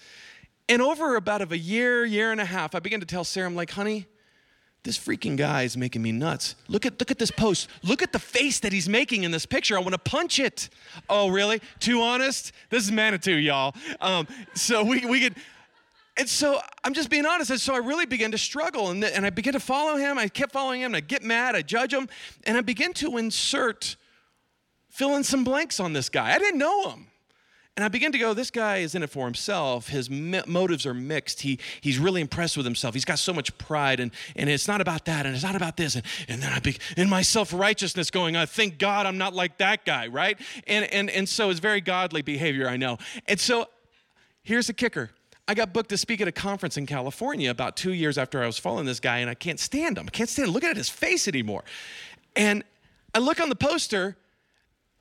[0.69, 3.47] And over about of a year, year and a half, I began to tell Sarah,
[3.47, 4.07] I'm like, honey,
[4.85, 6.55] this freaking guy is making me nuts.
[6.69, 7.69] Look at look at this post.
[7.83, 9.77] Look at the face that he's making in this picture.
[9.77, 10.69] I want to punch it.
[11.11, 11.61] Oh, really?
[11.81, 12.53] Too honest?
[12.71, 13.75] This is Manitou, y'all.
[14.01, 15.35] Um, so we we could.
[16.17, 17.51] And so I'm just being honest.
[17.51, 20.17] And so I really began to struggle, and, and I began to follow him.
[20.17, 20.95] I kept following him.
[20.95, 21.55] I get mad.
[21.55, 22.09] I judge him,
[22.45, 23.97] and I begin to insert,
[24.89, 26.33] fill in some blanks on this guy.
[26.35, 27.08] I didn't know him.
[27.79, 29.87] And I begin to go, this guy is in it for himself.
[29.87, 31.43] His motives are mixed.
[31.43, 32.93] He, he's really impressed with himself.
[32.93, 35.77] He's got so much pride, and, and it's not about that, and it's not about
[35.77, 35.95] this.
[35.95, 39.33] And, and then I be in my self righteousness going, I thank God I'm not
[39.33, 40.37] like that guy, right?
[40.67, 42.99] And, and, and so it's very godly behavior, I know.
[43.27, 43.69] And so
[44.43, 45.11] here's the kicker
[45.47, 48.47] I got booked to speak at a conference in California about two years after I
[48.47, 50.07] was following this guy, and I can't stand him.
[50.09, 51.63] I can't stand looking at his face anymore.
[52.35, 52.65] And
[53.15, 54.17] I look on the poster,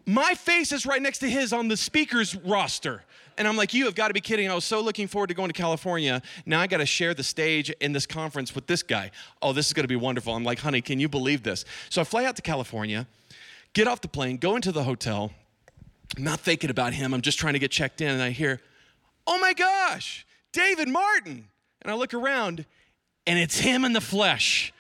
[0.07, 3.03] my face is right next to his on the speaker's roster.
[3.37, 4.49] And I'm like, you have got to be kidding.
[4.49, 6.21] I was so looking forward to going to California.
[6.45, 9.11] Now I got to share the stage in this conference with this guy.
[9.41, 10.33] Oh, this is going to be wonderful.
[10.33, 11.65] I'm like, honey, can you believe this?
[11.89, 13.05] So I fly out to California,
[13.73, 15.33] get off the plane, go into the hotel.
[16.15, 17.13] I'm not thinking about him.
[17.13, 18.09] I'm just trying to get checked in.
[18.09, 18.61] And I hear,
[19.27, 21.49] oh my gosh, David Martin.
[21.81, 22.65] And I look around,
[23.27, 24.73] and it's him in the flesh.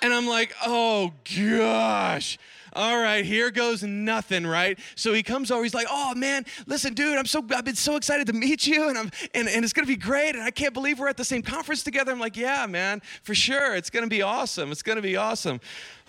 [0.00, 2.38] And I'm like, oh gosh
[2.74, 4.78] all right, here goes nothing, right?
[4.94, 7.96] So he comes over, he's like, oh man, listen, dude, I'm so I've been so
[7.96, 10.74] excited to meet you, and I'm and, and it's gonna be great, and I can't
[10.74, 12.12] believe we're at the same conference together.
[12.12, 13.74] I'm like, yeah, man, for sure.
[13.74, 14.72] It's gonna be awesome.
[14.72, 15.60] It's gonna be awesome.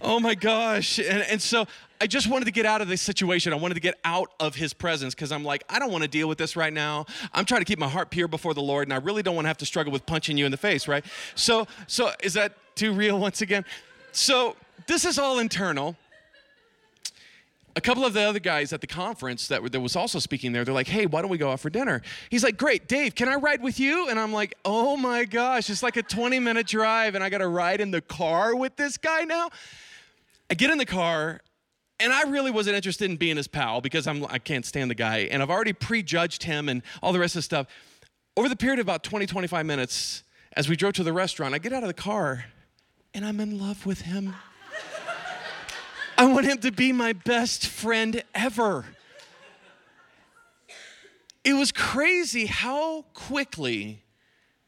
[0.01, 0.99] Oh my gosh.
[0.99, 1.65] And, and so
[2.01, 3.53] I just wanted to get out of this situation.
[3.53, 6.09] I wanted to get out of his presence because I'm like, I don't want to
[6.09, 7.05] deal with this right now.
[7.33, 9.45] I'm trying to keep my heart pure before the Lord, and I really don't want
[9.45, 11.05] to have to struggle with punching you in the face, right?
[11.35, 13.63] So, so is that too real once again?
[14.11, 14.55] So
[14.87, 15.95] this is all internal
[17.75, 20.63] a couple of the other guys at the conference that, that was also speaking there,
[20.63, 22.01] they're like, hey, why don't we go out for dinner?
[22.29, 24.07] He's like, great, Dave, can I ride with you?
[24.07, 27.39] And I'm like, oh my gosh, it's like a 20 minute drive and I got
[27.39, 29.49] to ride in the car with this guy now.
[30.49, 31.41] I get in the car
[31.99, 34.95] and I really wasn't interested in being his pal because I'm, I can't stand the
[34.95, 37.67] guy and I've already prejudged him and all the rest of the stuff.
[38.37, 41.57] Over the period of about 20, 25 minutes, as we drove to the restaurant, I
[41.57, 42.45] get out of the car
[43.13, 44.33] and I'm in love with him.
[46.17, 48.85] I want him to be my best friend ever.
[51.43, 54.03] It was crazy how quickly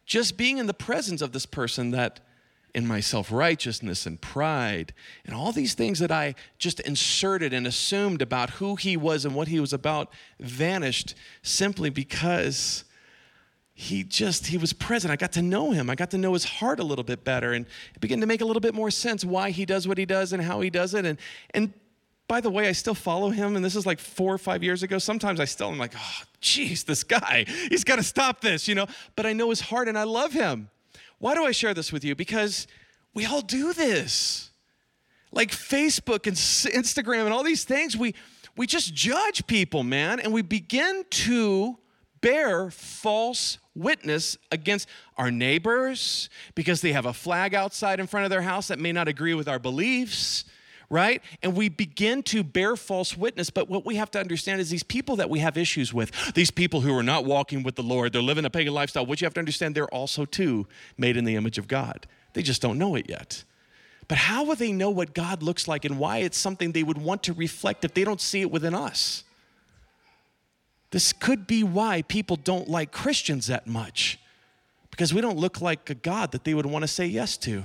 [0.05, 2.19] just being in the presence of this person that
[2.75, 4.93] in my self righteousness and pride
[5.25, 9.33] and all these things that I just inserted and assumed about who he was and
[9.33, 12.83] what he was about vanished simply because
[13.79, 15.11] he just he was present.
[15.11, 15.87] I got to know him.
[15.87, 18.41] I got to know his heart a little bit better and it began to make
[18.41, 20.95] a little bit more sense why he does what he does and how he does
[20.95, 21.05] it.
[21.05, 21.19] And
[21.51, 21.71] and
[22.27, 24.81] by the way i still follow him and this is like four or five years
[24.81, 24.97] ago.
[24.97, 28.73] Sometimes i still am like oh jeez this guy he's got to stop this you
[28.73, 28.87] know?
[29.15, 30.71] But i know his heart and i love him.
[31.19, 32.15] Why do i share this with you?
[32.15, 32.65] Because
[33.13, 34.49] we all do this.
[35.31, 38.15] Like facebook and instagram and all these things we
[38.55, 41.77] we just judge people man and we begin to
[42.21, 44.87] bear false witness against
[45.17, 48.91] our neighbors because they have a flag outside in front of their house that may
[48.91, 50.45] not agree with our beliefs,
[50.89, 51.21] right?
[51.43, 53.49] And we begin to bear false witness.
[53.49, 56.51] But what we have to understand is these people that we have issues with, these
[56.51, 59.25] people who are not walking with the Lord, they're living a pagan lifestyle, what you
[59.25, 62.07] have to understand, they're also too made in the image of God.
[62.33, 63.43] They just don't know it yet.
[64.07, 66.97] But how will they know what God looks like and why it's something they would
[66.97, 69.23] want to reflect if they don't see it within us?
[70.91, 74.19] This could be why people don't like Christians that much,
[74.89, 77.63] because we don't look like a God that they would want to say yes to.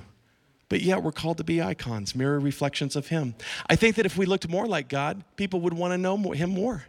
[0.68, 3.34] But yet we're called to be icons, mirror reflections of Him.
[3.68, 6.50] I think that if we looked more like God, people would want to know Him
[6.50, 6.84] more.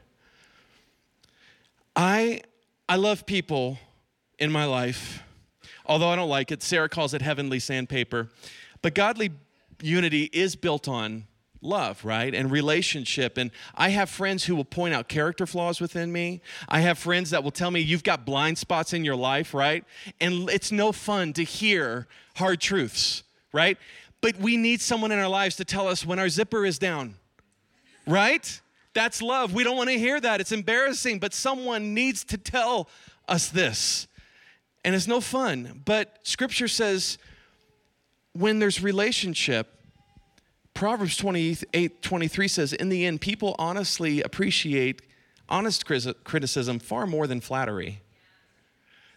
[1.96, 2.42] I,
[2.88, 3.78] I love people
[4.40, 5.22] in my life,
[5.86, 6.64] although I don't like it.
[6.64, 8.30] Sarah calls it heavenly sandpaper.
[8.82, 9.32] But godly
[9.82, 11.26] unity is built on
[11.64, 12.34] love, right?
[12.34, 13.38] And relationship.
[13.38, 16.42] And I have friends who will point out character flaws within me.
[16.70, 19.84] I have friends that will tell me you've got blind spots in your life, right?
[20.20, 23.78] And it's no fun to hear hard truths, right?
[24.22, 27.16] But we need someone in our lives to tell us when our zipper is down,
[28.08, 28.62] right?
[28.94, 29.54] That's love.
[29.54, 30.40] We don't want to hear that.
[30.40, 32.88] It's embarrassing, but someone needs to tell
[33.28, 34.08] us this.
[34.86, 35.82] And it's no fun.
[35.86, 37.18] But scripture says
[38.34, 39.68] when there's relationship,
[40.74, 45.02] Proverbs 28 23 says, In the end, people honestly appreciate
[45.50, 48.02] honest criticism far more than flattery.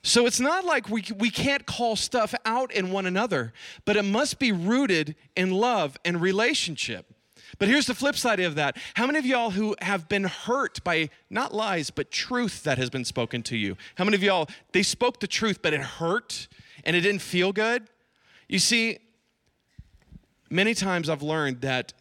[0.02, 3.52] So it's not like we, we can't call stuff out in one another,
[3.84, 7.12] but it must be rooted in love and relationship.
[7.58, 8.76] But here's the flip side of that.
[8.94, 12.90] How many of y'all who have been hurt by not lies, but truth that has
[12.90, 13.76] been spoken to you?
[13.96, 16.48] How many of y'all, they spoke the truth, but it hurt
[16.84, 17.88] and it didn't feel good?
[18.48, 18.98] You see,
[20.50, 21.92] many times I've learned that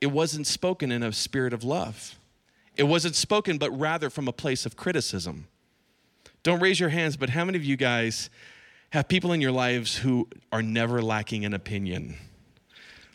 [0.00, 2.16] it wasn't spoken in a spirit of love.
[2.76, 5.48] It wasn't spoken, but rather from a place of criticism.
[6.42, 8.30] Don't raise your hands, but how many of you guys
[8.90, 12.16] have people in your lives who are never lacking an opinion?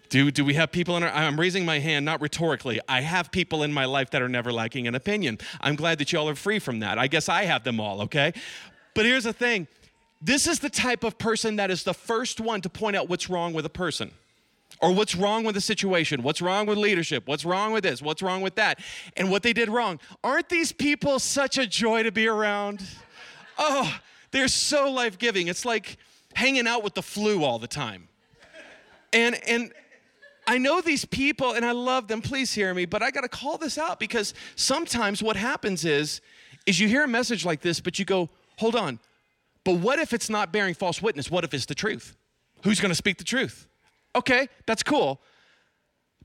[0.09, 2.79] Do, do we have people in our, I'm raising my hand, not rhetorically.
[2.87, 5.39] I have people in my life that are never lacking an opinion.
[5.61, 6.99] I'm glad that y'all are free from that.
[6.99, 8.33] I guess I have them all, okay?
[8.93, 9.67] But here's the thing
[10.21, 13.29] this is the type of person that is the first one to point out what's
[13.29, 14.11] wrong with a person
[14.83, 18.21] or what's wrong with the situation, what's wrong with leadership, what's wrong with this, what's
[18.21, 18.79] wrong with that,
[19.15, 19.97] and what they did wrong.
[20.25, 22.83] Aren't these people such a joy to be around?
[23.57, 23.97] Oh,
[24.31, 25.47] they're so life giving.
[25.47, 25.95] It's like
[26.35, 28.09] hanging out with the flu all the time.
[29.13, 29.71] And, and
[30.47, 32.21] I know these people and I love them.
[32.21, 36.19] Please hear me, but I got to call this out because sometimes what happens is
[36.65, 38.99] is you hear a message like this but you go, "Hold on.
[39.63, 41.31] But what if it's not bearing false witness?
[41.31, 42.17] What if it's the truth?
[42.63, 43.67] Who's going to speak the truth?"
[44.15, 45.21] Okay, that's cool.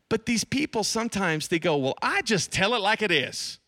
[0.09, 3.59] But these people sometimes they go, "Well, I just tell it like it is."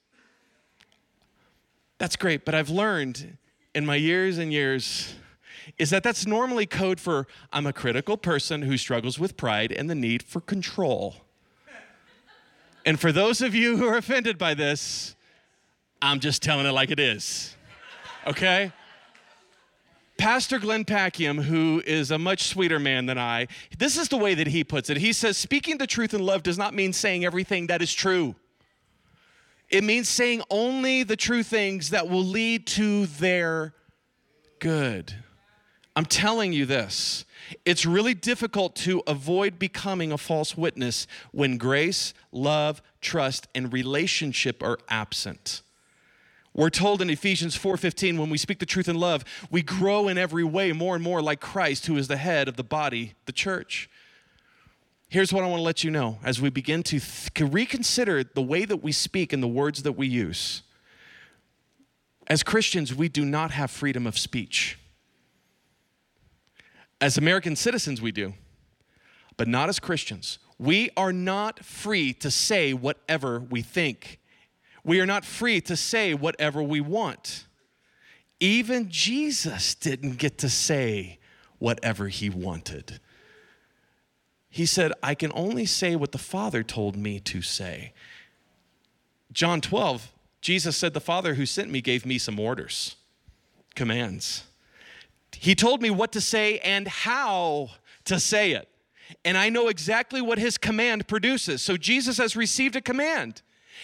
[1.99, 3.37] That's great, but I've learned
[3.75, 5.15] in my years and years
[5.79, 9.89] is that that's normally code for I'm a critical person who struggles with pride and
[9.89, 11.17] the need for control.
[12.87, 15.15] And for those of you who are offended by this,
[16.01, 17.55] I'm just telling it like it is.
[18.27, 18.73] Okay?
[20.21, 24.35] Pastor Glenn Packiam, who is a much sweeter man than I, this is the way
[24.35, 24.99] that he puts it.
[24.99, 28.35] He says, Speaking the truth in love does not mean saying everything that is true.
[29.71, 33.73] It means saying only the true things that will lead to their
[34.59, 35.15] good.
[35.97, 37.25] I'm telling you this.
[37.65, 44.63] It's really difficult to avoid becoming a false witness when grace, love, trust, and relationship
[44.63, 45.63] are absent.
[46.53, 50.19] We're told in Ephesians 4:15 when we speak the truth in love, we grow in
[50.19, 53.33] every way more and more like Christ who is the head of the body, the
[53.33, 53.89] church.
[55.09, 58.43] Here's what I want to let you know as we begin to th- reconsider the
[58.43, 60.63] way that we speak and the words that we use.
[62.29, 64.79] As Christians, we do not have freedom of speech.
[67.01, 68.35] As American citizens, we do,
[69.37, 70.39] but not as Christians.
[70.59, 74.20] We are not free to say whatever we think.
[74.91, 77.47] We are not free to say whatever we want.
[78.41, 81.21] Even Jesus didn't get to say
[81.61, 82.99] whatever he wanted.
[84.49, 87.93] He said, I can only say what the Father told me to say.
[89.33, 92.97] John 12, Jesus said, The Father who sent me gave me some orders,
[93.77, 94.43] commands.
[95.31, 97.71] He told me what to say and how
[98.07, 98.69] to say it.
[99.25, 101.63] And I know exactly what his command produces.
[101.63, 103.43] So Jesus has received a command.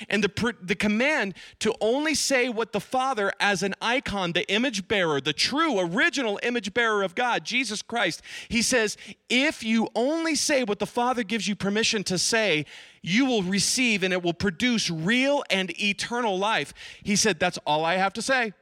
[0.08, 4.88] And the, the command to only say what the Father, as an icon, the image
[4.88, 8.96] bearer, the true original image bearer of God, Jesus Christ, he says,
[9.28, 12.66] if you only say what the Father gives you permission to say,
[13.02, 16.74] you will receive and it will produce real and eternal life.
[17.02, 18.52] He said, That's all I have to say.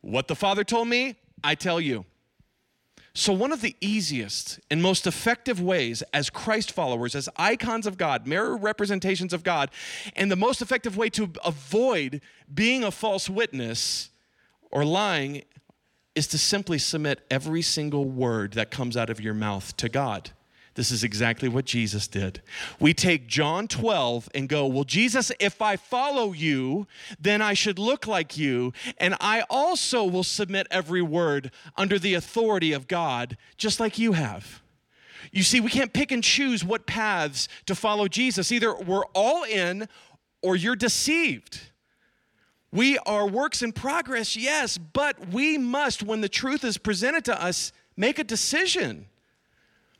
[0.00, 2.04] What the Father told me, I tell you.
[3.12, 7.98] So, one of the easiest and most effective ways as Christ followers, as icons of
[7.98, 9.70] God, mirror representations of God,
[10.14, 12.20] and the most effective way to avoid
[12.52, 14.10] being a false witness
[14.70, 15.42] or lying
[16.14, 20.30] is to simply submit every single word that comes out of your mouth to God.
[20.74, 22.42] This is exactly what Jesus did.
[22.78, 26.86] We take John 12 and go, Well, Jesus, if I follow you,
[27.18, 28.72] then I should look like you.
[28.98, 34.12] And I also will submit every word under the authority of God, just like you
[34.12, 34.62] have.
[35.32, 38.50] You see, we can't pick and choose what paths to follow Jesus.
[38.52, 39.88] Either we're all in
[40.42, 41.60] or you're deceived.
[42.72, 47.42] We are works in progress, yes, but we must, when the truth is presented to
[47.42, 49.06] us, make a decision.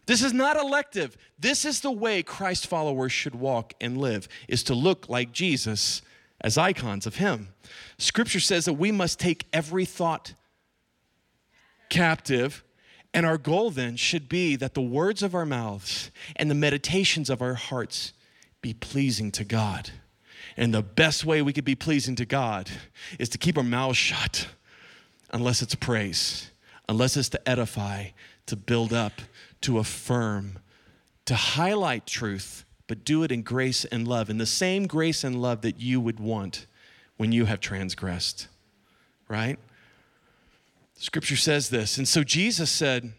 [0.07, 1.17] This is not elective.
[1.39, 6.03] This is the way Christ followers should walk and live, is to look like Jesus
[6.41, 7.49] as icons of him.
[7.99, 10.35] Scripture says that we must take every thought
[11.91, 12.65] captive,
[13.13, 17.29] and our goal then should be that the words of our mouths and the meditations
[17.29, 18.13] of our hearts
[18.63, 19.91] be pleasing to God.
[20.57, 22.71] And the best way we could be pleasing to God
[23.19, 24.49] is to keep our mouths shut,
[25.31, 26.51] unless it's praise,
[26.89, 28.09] unless it's to edify,
[28.47, 29.21] to build up,
[29.63, 30.59] to affirm,
[31.27, 35.41] to highlight truth, but do it in grace and love, in the same grace and
[35.41, 36.67] love that you would want
[37.17, 38.49] when you have transgressed,
[39.29, 39.59] right?
[40.95, 41.99] Scripture says this.
[41.99, 43.13] And so Jesus said,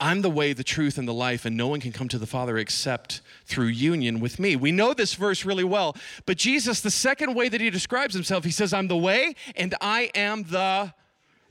[0.00, 2.26] I'm the way, the truth, and the life, and no one can come to the
[2.26, 4.56] Father except through union with me.
[4.56, 5.96] We know this verse really well,
[6.26, 9.74] but Jesus, the second way that he describes himself, he says, I'm the way and
[9.80, 10.92] I am the.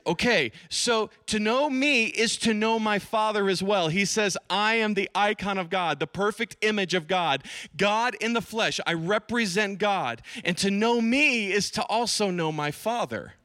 [0.05, 3.87] Okay, so to know me is to know my Father as well.
[3.87, 7.43] He says, I am the icon of God, the perfect image of God,
[7.77, 8.81] God in the flesh.
[8.85, 10.21] I represent God.
[10.43, 13.35] And to know me is to also know my Father.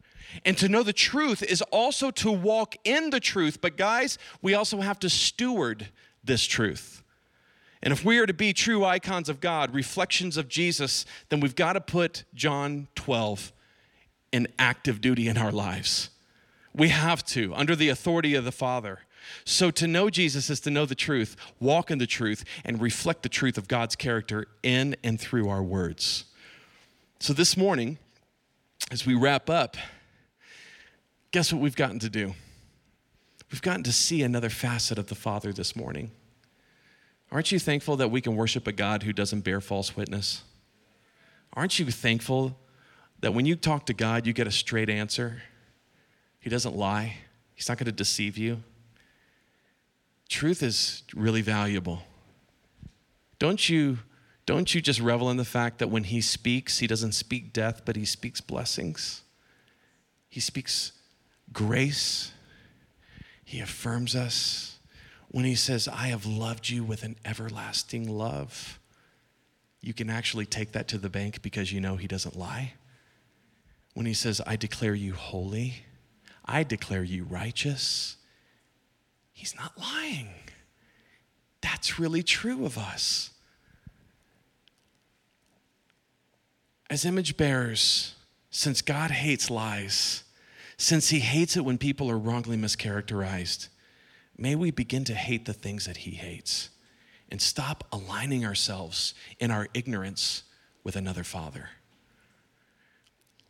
[0.44, 3.60] And to know the truth is also to walk in the truth.
[3.60, 5.88] But, guys, we also have to steward
[6.24, 7.02] this truth.
[7.82, 11.54] And if we are to be true icons of God, reflections of Jesus, then we've
[11.54, 13.52] got to put John 12
[14.32, 16.10] in active duty in our lives.
[16.78, 19.00] We have to, under the authority of the Father.
[19.44, 23.24] So, to know Jesus is to know the truth, walk in the truth, and reflect
[23.24, 26.24] the truth of God's character in and through our words.
[27.18, 27.98] So, this morning,
[28.92, 29.76] as we wrap up,
[31.32, 32.34] guess what we've gotten to do?
[33.50, 36.12] We've gotten to see another facet of the Father this morning.
[37.32, 40.42] Aren't you thankful that we can worship a God who doesn't bear false witness?
[41.54, 42.56] Aren't you thankful
[43.20, 45.42] that when you talk to God, you get a straight answer?
[46.48, 47.12] He doesn't lie,
[47.54, 48.62] He's not going to deceive you.
[50.30, 52.04] Truth is really valuable.
[53.38, 53.98] Don't you,
[54.46, 57.82] don't you just revel in the fact that when He speaks, He doesn't speak death,
[57.84, 59.24] but He speaks blessings?
[60.30, 60.92] He speaks
[61.52, 62.32] grace.
[63.44, 64.78] He affirms us
[65.28, 68.80] when he says, I have loved you with an everlasting love.
[69.82, 72.72] You can actually take that to the bank because you know he doesn't lie.
[73.92, 75.82] When he says, I declare you holy,
[76.48, 78.16] I declare you righteous,
[79.32, 80.30] he's not lying.
[81.60, 83.30] That's really true of us.
[86.88, 88.14] As image bearers,
[88.50, 90.24] since God hates lies,
[90.78, 93.68] since he hates it when people are wrongly mischaracterized,
[94.38, 96.70] may we begin to hate the things that he hates
[97.30, 100.44] and stop aligning ourselves in our ignorance
[100.82, 101.68] with another father.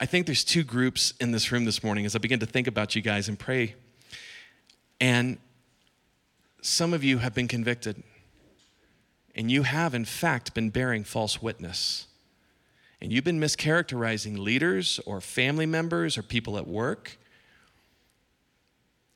[0.01, 2.67] I think there's two groups in this room this morning as I begin to think
[2.67, 3.75] about you guys and pray.
[5.01, 5.39] And
[6.61, 8.03] some of you have been convicted,
[9.35, 12.09] and you have, in fact, been bearing false witness
[13.01, 17.17] and you've been mischaracterizing leaders or family members or people at work,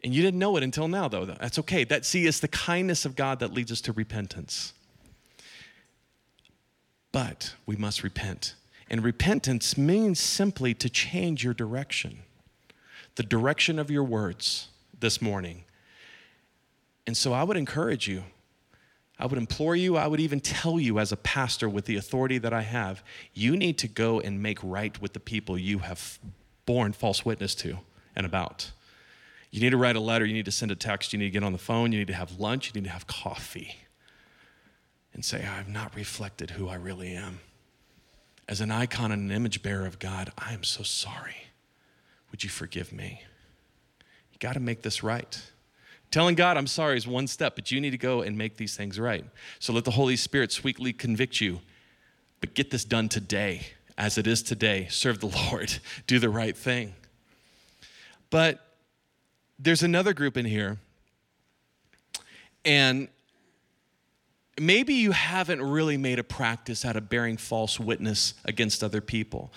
[0.05, 1.24] and you didn't know it until now, though.
[1.24, 1.85] That's okay.
[1.85, 4.72] That see, it's the kindness of God that leads us to repentance.
[7.12, 8.55] But we must repent.
[8.93, 12.20] And repentance means simply to change your direction,
[13.16, 14.68] the direction of your words
[15.01, 15.64] this morning.
[17.09, 18.22] And so I would encourage you
[19.22, 22.38] I would implore you, I would even tell you as a pastor with the authority
[22.38, 26.18] that I have, you need to go and make right with the people you have
[26.66, 27.78] borne false witness to
[28.16, 28.72] and about.
[29.53, 31.30] You need to write a letter, you need to send a text, you need to
[31.30, 33.76] get on the phone, you need to have lunch, you need to have coffee
[35.14, 37.38] and say, I have not reflected who I really am.
[38.49, 41.47] As an icon and an image bearer of God, I am so sorry.
[42.30, 43.22] Would you forgive me?
[44.32, 45.40] You got to make this right.
[46.11, 48.76] Telling God I'm sorry is one step, but you need to go and make these
[48.76, 49.24] things right.
[49.59, 51.61] So let the Holy Spirit sweetly convict you,
[52.40, 54.88] but get this done today, as it is today.
[54.90, 56.95] Serve the Lord, do the right thing.
[58.28, 58.61] But
[59.59, 60.78] there's another group in here,
[62.64, 63.09] and
[64.66, 69.52] maybe you haven't really made a practice out of bearing false witness against other people,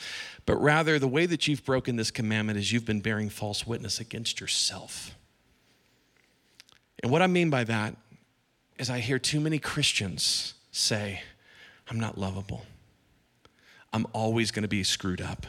[0.46, 4.00] but rather the way that you've broken this commandment is you've been bearing false witness
[4.00, 5.16] against yourself.
[7.02, 7.96] And what I mean by that
[8.78, 11.22] is I hear too many Christians say,
[11.90, 12.66] I'm not lovable.
[13.94, 15.46] I'm always going to be screwed up.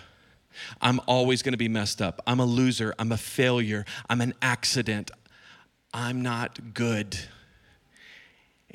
[0.81, 2.23] I'm always going to be messed up.
[2.27, 2.95] I'm a loser.
[2.99, 3.85] I'm a failure.
[4.09, 5.11] I'm an accident.
[5.93, 7.19] I'm not good.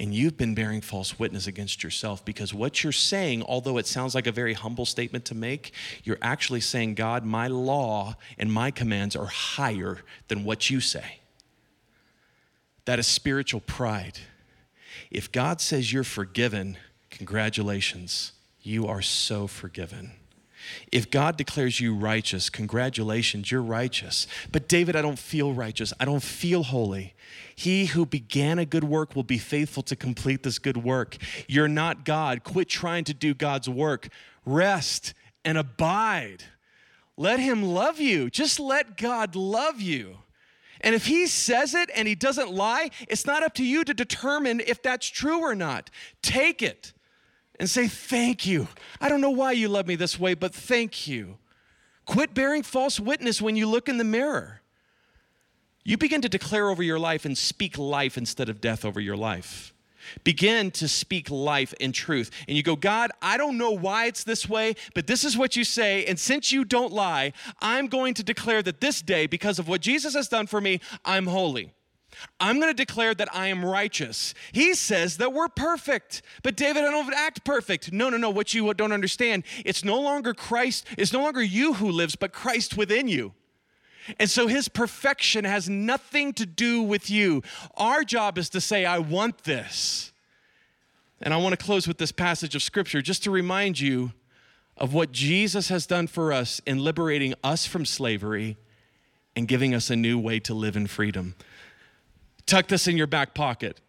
[0.01, 4.15] And you've been bearing false witness against yourself because what you're saying, although it sounds
[4.15, 5.73] like a very humble statement to make,
[6.03, 11.19] you're actually saying, God, my law and my commands are higher than what you say.
[12.85, 14.17] That is spiritual pride.
[15.11, 16.77] If God says you're forgiven,
[17.11, 20.13] congratulations, you are so forgiven.
[20.91, 24.27] If God declares you righteous, congratulations, you're righteous.
[24.51, 25.93] But David, I don't feel righteous.
[25.99, 27.13] I don't feel holy.
[27.55, 31.17] He who began a good work will be faithful to complete this good work.
[31.47, 32.43] You're not God.
[32.43, 34.09] Quit trying to do God's work.
[34.45, 35.13] Rest
[35.45, 36.43] and abide.
[37.17, 38.29] Let Him love you.
[38.29, 40.17] Just let God love you.
[40.81, 43.93] And if He says it and He doesn't lie, it's not up to you to
[43.93, 45.89] determine if that's true or not.
[46.21, 46.93] Take it
[47.61, 48.67] and say, Thank you.
[48.99, 51.37] I don't know why you love me this way, but thank you.
[52.05, 54.61] Quit bearing false witness when you look in the mirror.
[55.83, 59.15] You begin to declare over your life and speak life instead of death over your
[59.15, 59.75] life.
[60.23, 62.31] Begin to speak life and truth.
[62.47, 65.55] And you go, God, I don't know why it's this way, but this is what
[65.55, 66.03] you say.
[66.05, 67.31] And since you don't lie,
[67.61, 70.81] I'm going to declare that this day, because of what Jesus has done for me,
[71.05, 71.73] I'm holy.
[72.39, 74.33] I'm going to declare that I am righteous.
[74.51, 76.21] He says that we're perfect.
[76.43, 77.91] But David, I don't act perfect.
[77.91, 78.29] No, no, no.
[78.29, 82.33] What you don't understand, it's no longer Christ, it's no longer you who lives, but
[82.33, 83.33] Christ within you.
[84.19, 87.43] And so his perfection has nothing to do with you.
[87.77, 90.11] Our job is to say, I want this.
[91.21, 94.13] And I want to close with this passage of scripture just to remind you
[94.75, 98.57] of what Jesus has done for us in liberating us from slavery
[99.35, 101.35] and giving us a new way to live in freedom.
[102.45, 103.79] Tuck this in your back pocket.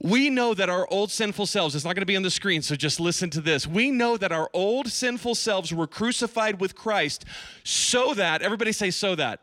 [0.00, 2.62] We know that our old sinful selves, it's not going to be on the screen,
[2.62, 3.66] so just listen to this.
[3.66, 7.24] We know that our old sinful selves were crucified with Christ
[7.62, 9.40] so that, everybody say, so that.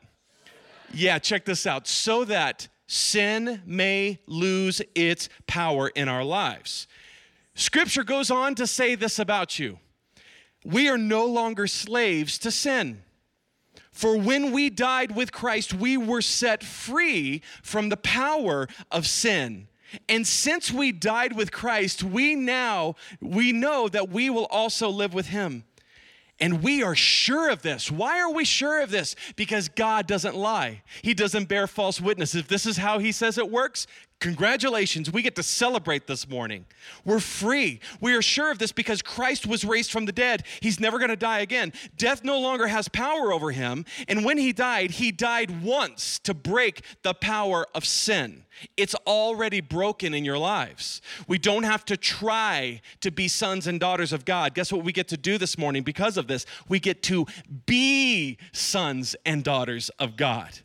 [0.93, 1.87] Yeah, check this out.
[1.87, 6.87] So that sin may lose its power in our lives.
[7.55, 9.79] Scripture goes on to say this about you
[10.63, 13.01] we are no longer slaves to sin.
[13.91, 19.67] For when we died with Christ, we were set free from the power of sin.
[20.07, 25.13] And since we died with Christ, we now we know that we will also live
[25.13, 25.65] with him.
[26.39, 27.91] And we are sure of this.
[27.91, 29.15] Why are we sure of this?
[29.35, 30.81] Because God doesn't lie.
[31.03, 32.33] He doesn't bear false witness.
[32.33, 33.85] If this is how he says it works,
[34.21, 36.65] Congratulations, we get to celebrate this morning.
[37.03, 37.79] We're free.
[37.99, 40.43] We are sure of this because Christ was raised from the dead.
[40.59, 41.73] He's never going to die again.
[41.97, 43.83] Death no longer has power over him.
[44.07, 48.43] And when he died, he died once to break the power of sin.
[48.77, 51.01] It's already broken in your lives.
[51.27, 54.53] We don't have to try to be sons and daughters of God.
[54.53, 56.45] Guess what we get to do this morning because of this?
[56.69, 57.25] We get to
[57.65, 60.59] be sons and daughters of God.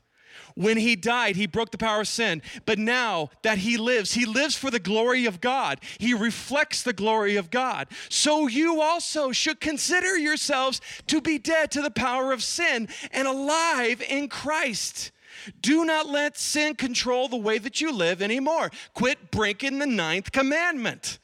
[0.56, 2.40] When he died, he broke the power of sin.
[2.64, 5.80] But now that he lives, he lives for the glory of God.
[5.98, 7.88] He reflects the glory of God.
[8.08, 13.28] So you also should consider yourselves to be dead to the power of sin and
[13.28, 15.12] alive in Christ.
[15.60, 18.70] Do not let sin control the way that you live anymore.
[18.94, 21.18] Quit breaking the ninth commandment.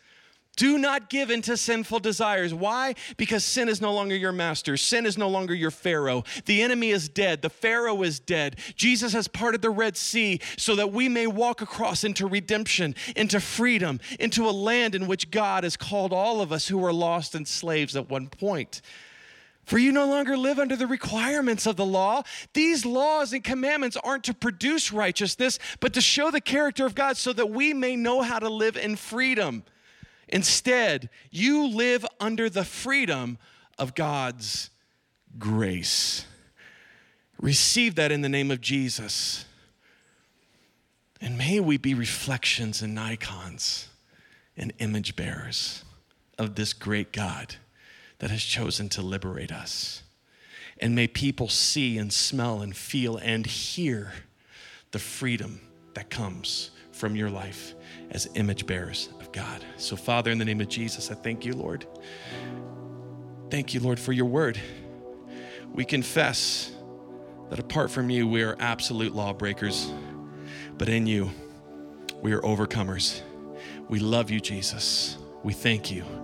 [0.57, 2.53] Do not give into sinful desires.
[2.53, 2.95] Why?
[3.17, 4.77] Because sin is no longer your master.
[4.77, 6.25] Sin is no longer your Pharaoh.
[6.45, 7.41] The enemy is dead.
[7.41, 8.57] The Pharaoh is dead.
[8.77, 13.41] Jesus has parted the Red Sea so that we may walk across into redemption, into
[13.41, 17.35] freedom, into a land in which God has called all of us who were lost
[17.35, 18.83] and slaves at one point.
[19.65, 22.25] For you no longer live under the requirements of the law.
[22.53, 27.17] These laws and commandments aren't to produce righteousness, but to show the character of God
[27.17, 29.65] so that we may know how to live in freedom.
[30.33, 33.37] Instead, you live under the freedom
[33.79, 34.71] of God's
[35.39, 36.25] grace.
[37.39, 39.45] Receive that in the name of Jesus.
[41.21, 43.89] And may we be reflections and icons
[44.57, 45.85] and image bearers
[46.39, 47.57] of this great God
[48.19, 50.03] that has chosen to liberate us.
[50.79, 54.13] And may people see and smell and feel and hear
[54.93, 55.61] the freedom
[55.93, 57.75] that comes from your life
[58.11, 59.65] as image bearers God.
[59.77, 61.87] So, Father, in the name of Jesus, I thank you, Lord.
[63.51, 64.61] Thank you, Lord, for your word.
[65.73, 66.71] We confess
[67.51, 69.91] that apart from you, we are absolute lawbreakers,
[70.79, 71.31] but in you,
[72.23, 73.21] we are overcomers.
[73.89, 75.19] We love you, Jesus.
[75.43, 76.22] We thank you.